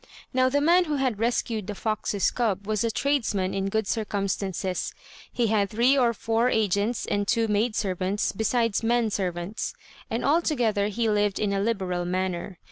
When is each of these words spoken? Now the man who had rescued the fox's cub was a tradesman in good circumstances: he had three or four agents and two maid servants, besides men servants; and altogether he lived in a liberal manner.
Now 0.33 0.49
the 0.49 0.61
man 0.61 0.85
who 0.85 0.95
had 0.95 1.19
rescued 1.19 1.67
the 1.67 1.75
fox's 1.75 2.31
cub 2.31 2.65
was 2.65 2.83
a 2.83 2.89
tradesman 2.89 3.53
in 3.53 3.69
good 3.69 3.85
circumstances: 3.85 4.95
he 5.31 5.45
had 5.45 5.69
three 5.69 5.95
or 5.95 6.11
four 6.11 6.49
agents 6.49 7.05
and 7.05 7.27
two 7.27 7.47
maid 7.47 7.75
servants, 7.75 8.31
besides 8.31 8.81
men 8.81 9.11
servants; 9.11 9.75
and 10.09 10.25
altogether 10.25 10.87
he 10.87 11.07
lived 11.07 11.37
in 11.37 11.53
a 11.53 11.59
liberal 11.59 12.03
manner. 12.05 12.57